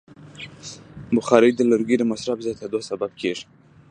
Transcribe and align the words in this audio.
بخاري 1.15 1.51
د 1.53 1.61
لرګیو 1.71 1.99
د 2.01 2.03
مصرف 2.11 2.37
زیاتیدو 2.45 2.79
سبب 2.89 3.11
کېږي. 3.21 3.45